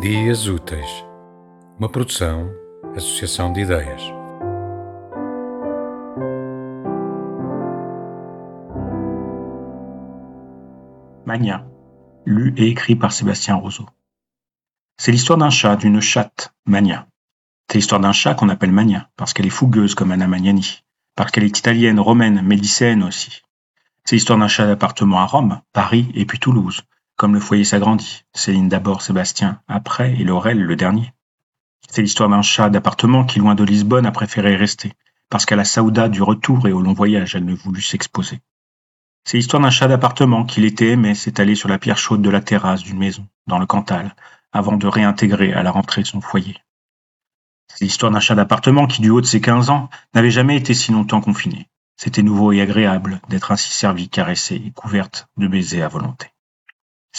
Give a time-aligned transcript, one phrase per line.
[0.00, 1.04] Dias Úteis,
[1.76, 2.48] uma produção,
[2.94, 3.64] associação de.
[11.26, 11.66] Mania,
[12.24, 13.86] lu et écrit par Sébastien Roseau.
[14.98, 17.08] C'est l'histoire d'un chat, d'une chatte, Mania.
[17.68, 20.84] C'est l'histoire d'un chat qu'on appelle Mania, parce qu'elle est fougueuse comme Anna Magnani,
[21.16, 23.42] parce qu'elle est italienne, romaine, médicéenne aussi.
[24.04, 26.84] C'est l'histoire d'un chat d'appartement à Rome, Paris et puis Toulouse,
[27.18, 28.24] comme le foyer s'agrandit.
[28.32, 31.12] Céline d'abord, Sébastien après et Laurel le dernier.
[31.90, 34.92] C'est l'histoire d'un chat d'appartement qui, loin de Lisbonne, a préféré rester,
[35.28, 38.40] parce qu'à la Saouda du retour et au long voyage, elle ne voulut s'exposer.
[39.24, 42.40] C'est l'histoire d'un chat d'appartement qui l'été aimait s'étaler sur la pierre chaude de la
[42.40, 44.14] terrasse d'une maison, dans le Cantal,
[44.52, 46.56] avant de réintégrer à la rentrée son foyer.
[47.66, 50.72] C'est l'histoire d'un chat d'appartement qui, du haut de ses 15 ans, n'avait jamais été
[50.72, 51.68] si longtemps confiné.
[51.96, 56.28] C'était nouveau et agréable d'être ainsi servi, caressé et couverte de baisers à volonté.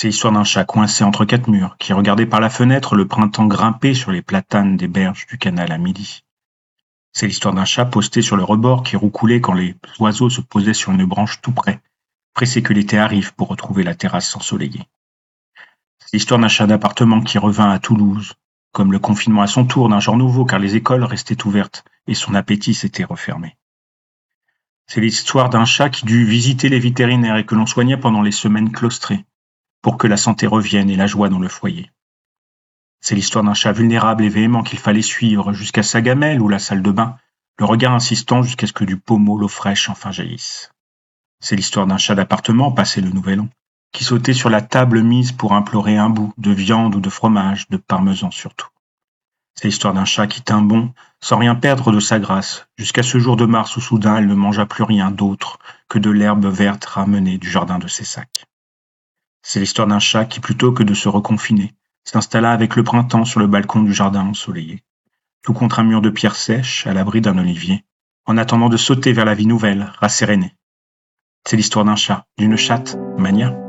[0.00, 3.46] C'est l'histoire d'un chat coincé entre quatre murs, qui regardait par la fenêtre le printemps
[3.46, 6.22] grimper sur les platanes des berges du canal à midi.
[7.12, 10.72] C'est l'histoire d'un chat posté sur le rebord qui roucoulait quand les oiseaux se posaient
[10.72, 11.80] sur une branche tout près,
[12.32, 14.86] pressé que l'été arrive pour retrouver la terrasse ensoleillée.
[15.98, 18.34] C'est l'histoire d'un chat d'appartement qui revint à Toulouse,
[18.70, 22.14] comme le confinement à son tour d'un genre nouveau car les écoles restaient ouvertes et
[22.14, 23.56] son appétit s'était refermé.
[24.86, 28.30] C'est l'histoire d'un chat qui dut visiter les vétérinaires et que l'on soignait pendant les
[28.30, 29.24] semaines claustrées,
[29.88, 31.90] pour que la santé revienne et la joie dans le foyer.
[33.00, 36.58] C'est l'histoire d'un chat vulnérable et véhément qu'il fallait suivre jusqu'à sa gamelle ou la
[36.58, 37.16] salle de bain,
[37.58, 40.74] le regard insistant jusqu'à ce que du pommeau l'eau fraîche enfin jaillisse.
[41.40, 43.48] C'est l'histoire d'un chat d'appartement passé le nouvel an,
[43.92, 47.66] qui sautait sur la table mise pour implorer un bout de viande ou de fromage,
[47.70, 48.68] de parmesan surtout.
[49.54, 50.92] C'est l'histoire d'un chat qui tint bon,
[51.22, 54.34] sans rien perdre de sa grâce, jusqu'à ce jour de mars où soudain elle ne
[54.34, 55.58] mangea plus rien d'autre
[55.88, 58.47] que de l'herbe verte ramenée du jardin de ses sacs.
[59.42, 63.40] C'est l'histoire d'un chat qui, plutôt que de se reconfiner, s'installa avec le printemps sur
[63.40, 64.82] le balcon du jardin ensoleillé,
[65.42, 67.84] tout contre un mur de pierre sèche, à l'abri d'un olivier,
[68.26, 70.54] en attendant de sauter vers la vie nouvelle, rassérénée.
[71.46, 73.67] C'est l'histoire d'un chat, d'une chatte, Mania.